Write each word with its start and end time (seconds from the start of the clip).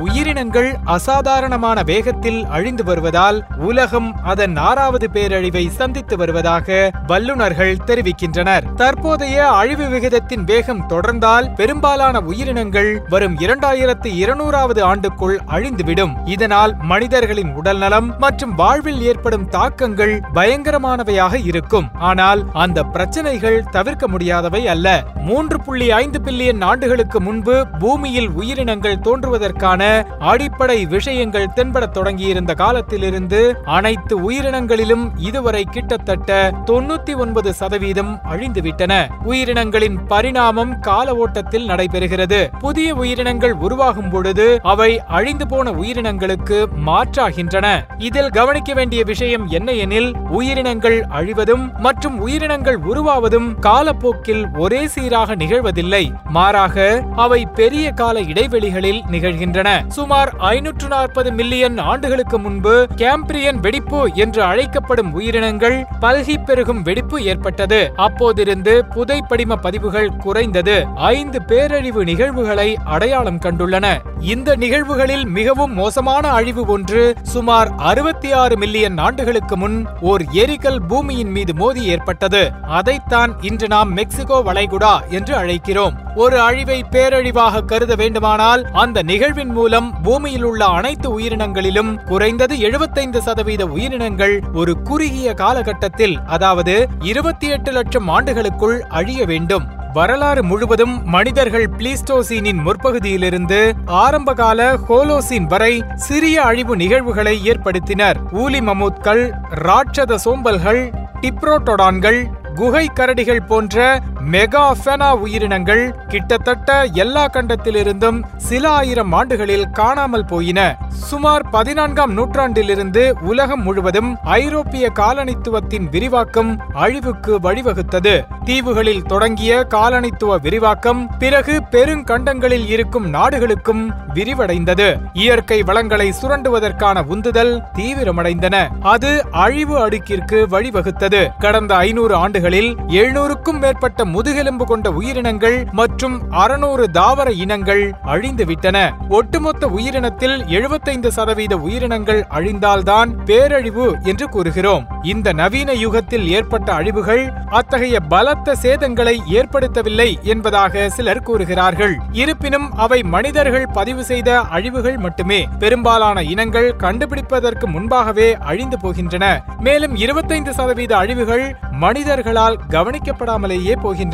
உயிரினங்கள் 0.00 0.76
அசாதாரணமான 0.84 1.82
வேகத்தில் 1.82 2.46
அழிந்து 2.46 2.84
வருவதால் 2.84 3.46
உலகம் 3.56 4.08
அதன் 4.22 4.56
ஆறாவது 4.56 5.08
பேரழிவை 5.12 5.68
சந்தித்து 5.68 6.16
வருவதாக 6.16 6.90
வல்லுநர்கள் 7.06 7.76
தெரிவிக்கின்றனர். 7.86 8.74
தற்போதைய 8.74 9.48
அழிவு 9.48 9.88
விகிதத்தின் 9.88 10.44
வேகம் 10.44 10.88
தொடர்ந்தால் 10.88 11.54
பெரும்பாலான 11.54 12.20
உயிரினங்கள் 12.20 13.02
வரும் 13.08 13.38
இரண்டாயிரத்து 13.38 14.10
இருநூறாவது 14.22 14.94
ஆண்டுக்குள் 14.94 15.36
அழிந்துவிடும். 15.46 16.14
இதனால் 16.24 16.76
மனிதர்களின் 16.76 17.54
உடல்நலம் 17.54 18.18
மற்றும் 18.18 18.54
வாழ்வில் 18.54 19.00
ஏற்படும் 19.00 19.48
தாக்கங்கள் 19.48 20.20
பயங்கரமானவையாக 20.34 21.44
இருக்கும். 21.44 21.88
ஆனால் 21.98 22.44
அந்த 22.52 22.82
பிரச்சனைகள் 22.82 23.64
தவிர்க்க 23.64 24.08
முடியாதவை 24.08 24.68
அல்ல. 24.68 25.04
மூன்று 25.16 25.60
புள்ளி 25.60 25.90
ஐந்து 25.90 26.20
பில்லியன் 26.24 26.64
ஆண்டுகளுக்கு 26.64 27.20
முன்பு 27.20 27.66
பூமியில் 27.78 28.30
உயிரினங்கள் 28.30 28.98
தோன்றுவதற்கான 28.98 29.85
அடிப்படை 30.18 30.86
விஷயங்கள் 30.86 31.48
தென்படத் 31.56 31.94
தொடங்கியிருந்த 31.96 32.54
காலத்திலிருந்து 32.54 33.56
அனைத்து 33.64 34.30
உயிரினங்களிலும் 34.30 35.10
இதுவரை 35.16 35.64
கிட்டத்தட்ட 35.64 36.52
தொண்ணூத்தி 36.64 37.16
ஒன்பது 37.16 37.54
சதவீதம் 37.54 38.18
அழிந்துவிட்டன. 38.30 38.92
உயிரினங்களின் 39.26 39.96
பரிணாமம் 40.06 40.80
கால 40.80 41.14
ஓட்டத்தில் 41.14 41.68
நடைபெறுகிறது. 41.68 42.48
புதிய 42.58 42.94
உயிரினங்கள் 42.94 43.52
உருவாகும் 43.52 44.10
பொழுது 44.10 44.60
அவை 44.62 45.00
அழிந்து 45.06 45.46
போன 45.46 45.70
உயிரினங்களுக்கு 45.70 46.66
மாற்றாகின்றன. 46.86 47.66
இதில் 47.98 48.28
கவனிக்க 48.28 48.74
வேண்டிய 48.74 49.04
விஷயம் 49.04 49.46
என்ன 49.48 49.72
எனில் 49.72 50.16
உயிரினங்கள் 50.30 51.02
அழிவதும் 51.02 51.72
மற்றும் 51.78 52.18
உயிரினங்கள் 52.18 52.78
உருவாவதும் 52.78 53.58
காலப்போக்கில் 53.60 54.44
ஒரே 54.58 54.86
சீராக 54.86 55.36
நிகழ்வதில்லை. 55.36 56.04
மாறாக 56.24 57.04
அவை 57.16 57.46
பெரிய 57.54 57.90
கால 57.90 58.20
இடைவெளிகளில் 58.20 59.00
நிகழ்கின்றன. 59.10 59.75
சுமார் 59.88 60.36
ஐநூற்று 60.36 60.88
நாற்பது 60.88 61.32
மில்லியன் 61.32 61.78
ஆண்டுகளுக்கு 61.78 62.38
முன்பு 62.38 62.86
கேம்பிரியன் 62.96 63.60
வெடிப்பு 63.60 64.10
என்று 64.14 64.42
அழைக்கப்படும் 64.42 65.12
உயிரினங்கள் 65.12 65.84
பல்கி 66.00 66.44
பெருகும் 66.44 66.82
வெடிப்பு 66.82 67.22
ஏற்பட்டது. 67.24 67.92
அப்போதிருந்து 67.96 68.82
புதைப்படிம 68.90 69.54
பதிவுகள் 69.56 70.16
குறைந்தது. 70.16 70.86
ஐந்து 70.94 71.42
பேரழிவு 71.42 72.04
நிகழ்வுகளை 72.04 72.76
அடையாளம் 72.84 73.38
கண்டுள்ளன. 73.38 73.86
இந்த 74.20 74.56
நிகழ்வுகளில் 74.56 75.26
மிகவும் 75.26 75.74
மோசமான 75.74 76.28
அழிவு 76.28 76.66
ஒன்று 76.66 77.16
சுமார் 77.22 77.74
அறுபத்தி 77.76 78.32
ஆறு 78.32 78.56
மில்லியன் 78.56 78.98
ஆண்டுகளுக்கு 78.98 79.56
முன் 79.56 79.86
ஓர் 80.00 80.22
எரிகல் 80.22 80.80
பூமியின் 80.88 81.30
மீது 81.30 81.54
மோதி 81.54 81.84
ஏற்பட்டது. 81.84 82.50
அதைத்தான் 82.62 83.42
இன்று 83.42 83.68
நாம் 83.68 83.92
மெக்சிகோ 83.92 84.42
வளைகுடா 84.46 85.08
என்று 85.08 85.36
அழைக்கிறோம். 85.36 86.05
ஒரு 86.16 86.40
அழிவை 86.40 86.84
பேரழிவாக 86.90 87.60
கருத 87.60 87.94
வேண்டுமானால் 87.94 88.62
அந்த 88.72 89.02
நிகழ்வின் 89.02 89.50
மூலம் 89.50 89.88
பூமியில் 90.02 90.42
உள்ள 90.42 90.64
அனைத்து 90.64 91.08
உயிரினங்களிலும் 91.18 91.90
குறைந்தது 92.04 92.58
எழுபத்தைந்து 92.58 93.22
சதவீத 93.22 93.66
உயிரினங்கள் 93.66 94.34
ஒரு 94.54 94.82
குறுகிய 94.82 95.34
காலகட்டத்தில் 95.34 96.16
அதாவது 96.26 96.88
இருபத்தி 97.00 97.48
எட்டு 97.48 97.72
லட்சம் 97.72 98.08
ஆண்டுகளுக்குள் 98.08 98.82
அழிய 98.88 99.24
வேண்டும். 99.24 99.66
வரலாறு 99.92 100.44
முழுவதும் 100.44 101.04
மனிதர்கள் 101.04 101.68
பிளீஸ்டோசீனின் 101.78 102.62
முற்பகுதியிலிருந்து 102.66 103.60
ஆரம்பகால 103.86 104.78
ஹோலோசீன் 104.88 105.46
வரை 105.46 105.82
சிறிய 105.96 106.42
அழிவு 106.42 106.76
நிகழ்வுகளை 106.76 107.36
ஏற்படுத்தினர். 107.44 108.16
ஊலி 108.32 108.60
மமூத்கள் 108.60 109.24
ராட்சத 109.50 110.18
சோம்பல்கள் 110.24 110.82
டிப்ரோட்டோடான்கள் 111.20 112.20
குகை 112.54 112.86
கரடிகள் 112.94 113.46
போன்ற 113.46 114.00
மெகாஃபெனா 114.30 115.10
உயிரினங்கள் 115.12 115.94
கிட்டத்தட்ட 116.08 116.84
எல்லா 116.92 117.28
கண்டத்திலிருந்தும் 117.28 118.22
சில 118.36 118.70
ஆயிரம் 118.70 119.12
ஆண்டுகளில் 119.12 119.70
காணாமல் 119.70 120.24
போயின. 120.24 120.76
சுமார் 120.88 121.48
பதினான்காம் 121.50 122.12
நூற்றாண்டிலிருந்து 122.12 123.14
உலகம் 123.20 123.62
முழுவதும் 123.62 124.18
ஐரோப்பிய 124.22 124.92
காலனித்துவத்தின் 124.94 125.88
விரிவாக்கம் 125.90 126.60
அழிவுக்கு 126.72 127.38
வழிவகுத்தது. 127.38 128.24
தீவுகளில் 128.44 129.02
தொடங்கிய 129.02 129.66
காலனித்துவ 129.70 130.40
விரிவாக்கம் 130.40 131.16
பிறகு 131.18 131.62
பெருங்கண்டங்களில் 131.70 132.68
இருக்கும் 132.68 133.08
நாடுகளுக்கும் 133.08 133.90
விரிவடைந்தது. 134.14 134.98
இயற்கை 135.12 135.62
வளங்களை 135.62 136.12
சுரண்டுவதற்கான 136.22 137.04
உந்துதல் 137.04 137.62
தீவிரமடைந்தன. 137.74 138.68
அது 138.80 139.24
அழிவு 139.30 139.88
அடுக்கிற்கு 139.88 140.46
வழிவகுத்தது. 140.50 141.28
கடந்த 141.38 141.76
ஐநூறு 141.76 142.14
ஆண்டுகளில் 142.14 142.76
எழுநூறுக்கும் 142.88 143.58
மேற்பட்ட 143.58 144.04
முதுகெலும்பு 144.16 144.64
கொண்ட 144.66 144.90
உயிரினங்கள் 144.90 145.56
மற்றும் 145.72 146.30
அறுநூறு 146.30 146.90
தாவர 146.90 147.32
இனங்கள் 147.32 147.82
அழிந்துவிட்டன. 148.04 148.76
ஒட்டுமொத்த 149.08 149.66
உயிரினத்தில் 149.66 150.46
எழுபத்தைந்து 150.46 151.12
சதவீத 151.12 151.56
உயிரினங்கள் 151.56 152.26
அழிந்தால்தான் 152.30 153.10
பேரழிவு 153.24 153.96
என்று 154.02 154.28
கூறுகிறோம். 154.28 154.86
இந்த 155.02 155.32
நவீன 155.32 155.72
யுகத்தில் 155.72 156.28
ஏற்பட்ட 156.28 156.72
அழிவுகள் 156.72 157.32
அத்தகைய 157.46 158.00
பலத்த 158.00 158.54
சேதங்களை 158.62 159.16
ஏற்படுத்தவில்லை 159.30 160.08
என்பதாக 160.22 160.88
சிலர் 160.88 161.22
கூறுகிறார்கள். 161.22 161.94
இருப்பினும் 162.12 162.72
அவை 162.72 163.02
மனிதர்கள் 163.02 163.66
பதிவு 163.66 164.04
செய்த 164.04 164.40
அழிவுகள் 164.40 164.96
மட்டுமே. 164.96 165.48
பெரும்பாலான 165.58 166.22
இனங்கள் 166.22 166.76
கண்டுபிடிப்பதற்கு 166.78 167.66
முன்பாகவே 167.66 168.36
அழிந்து 168.36 168.78
போகின்றன. 168.82 169.24
மேலும் 169.60 169.96
இருபத்தைந்து 169.96 170.54
சதவீத 170.54 170.96
அழிவுகள் 170.96 171.56
மனிதர்களால் 171.70 172.58
கவனிக்கப்படாமலேயே 172.70 173.76
போகின்றன. 173.82 174.04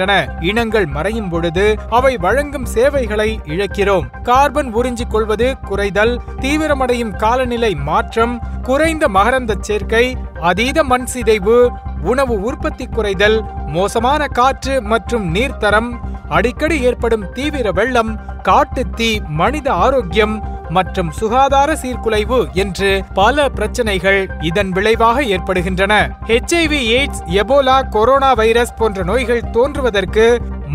இனங்கள் 0.41 0.87
மறையும் 0.87 1.29
பொழுது 1.29 1.77
அவை 1.91 2.17
வழங்கும் 2.17 2.67
சேவைகளை 2.67 3.41
இழக்கிறோம். 3.45 4.23
கார்பன் 4.23 4.75
உறிஞ்சிக் 4.75 5.11
கொள்வது 5.11 5.57
குறைதல் 5.71 6.19
தீவிரமடையும் 6.41 7.17
காலநிலை 7.17 7.75
மாற்றம் 7.75 8.41
குறைந்த 8.63 9.09
மகரந்த 9.09 9.55
சேர்க்கை 9.61 10.17
அதீத 10.41 10.85
மண் 10.85 11.07
சிதைவு 11.07 11.71
உணவு 12.03 12.41
உற்பத்தி 12.41 12.87
குறைதல் 12.87 13.41
மோசமான 13.67 14.27
காற்று 14.27 14.83
மற்றும் 14.83 15.35
நீர்த்தரம் 15.35 15.91
அடிக்கடி 16.37 16.77
ஏற்படும் 16.81 17.27
தீவிர 17.33 17.67
வெள்ளம் 17.73 18.13
காட்டுத்தீ 18.49 19.11
மனித 19.41 19.69
ஆரோக்கியம் 19.85 20.35
மற்றும் 20.69 21.11
சுகாதார 21.11 21.71
சீர்குலைவு 21.83 22.39
என்று 22.53 22.91
பல 23.15 23.49
பிரச்சனைகள் 23.49 24.21
இதன் 24.41 24.71
விளைவாக 24.71 25.25
ஏற்படுகின்றன. 25.35 25.95
HIV 26.27 26.81
AIDS 26.95 27.23
Ebola 27.41 27.77
corona 27.89 28.31
virus 28.33 28.75
போன்ற 28.77 29.03
நோய்கள் 29.03 29.51
தோன்றுவதற்கு 29.51 30.27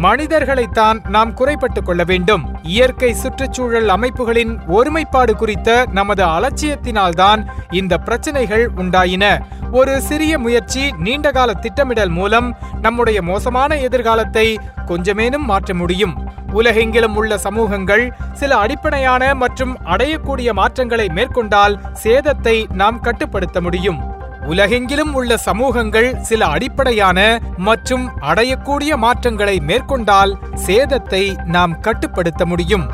மனிதர்களைத்தான் 0.02 1.10
நாம் 1.10 1.34
குறைப்பட்டுக் 1.34 1.86
கொள்ள 1.86 2.04
வேண்டும். 2.04 2.60
இயற்கை 2.64 3.14
சுற்றுச்சூழல் 3.14 3.88
அமைப்புகளின் 3.88 4.60
ஒருமைப்பாடு 4.68 5.36
குறித்த 5.36 5.86
நமது 5.92 6.26
அலட்சியத்தினால்தான் 6.26 7.48
இந்த 7.72 7.98
பிரச்சனைகள் 7.98 8.72
உண்டாயின. 8.78 9.40
ஒரு 9.72 10.02
சிறிய 10.02 10.40
முயற்சி 10.40 10.92
நீண்டகால 10.98 11.54
திட்டமிடல் 11.54 12.10
மூலம் 12.10 12.58
நம்முடைய 12.82 13.22
மோசமான 13.22 13.78
எதிர்காலத்தை 13.78 14.60
கொஞ்சமேனும் 14.86 15.38
மாற்ற 15.38 15.74
முடியும். 15.74 16.32
உலகெங்கிலும் 16.54 17.16
உள்ள 17.16 17.38
சமூகங்கள் 17.38 18.14
சில 18.34 18.56
அடிப்படையான 18.56 19.36
மற்றும் 19.36 19.78
அடையக்கூடிய 19.86 20.52
மாற்றங்களை 20.52 21.08
மேற்கொண்டால் 21.08 21.80
சேதத்தை 22.04 22.74
நாம் 22.74 23.00
கட்டுப்படுத்த 23.00 23.62
முடியும். 23.62 24.16
உலகெங்கிலும் 24.52 25.14
உள்ள 25.14 25.32
சமூகங்கள் 25.48 26.10
சில 26.22 26.42
அடிப்படையான 26.46 27.20
மற்றும் 27.68 28.06
அடையக்கூடிய 28.22 28.92
மாற்றங்களை 29.06 29.56
மேற்கொண்டால் 29.70 30.34
சேதத்தை 30.66 31.24
நாம் 31.56 31.80
கட்டுப்படுத்த 31.80 32.46
முடியும். 32.46 32.86